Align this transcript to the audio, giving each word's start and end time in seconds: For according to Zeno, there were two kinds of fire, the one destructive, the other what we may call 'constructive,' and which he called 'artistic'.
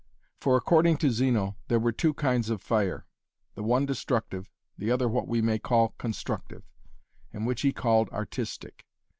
For 0.39 0.57
according 0.57 0.97
to 0.97 1.11
Zeno, 1.11 1.57
there 1.67 1.77
were 1.79 1.91
two 1.91 2.15
kinds 2.15 2.49
of 2.49 2.59
fire, 2.59 3.05
the 3.53 3.61
one 3.61 3.85
destructive, 3.85 4.49
the 4.75 4.89
other 4.89 5.07
what 5.07 5.27
we 5.27 5.43
may 5.43 5.59
call 5.59 5.89
'constructive,' 5.99 6.67
and 7.31 7.45
which 7.45 7.61
he 7.61 7.71
called 7.71 8.09
'artistic'. 8.09 8.87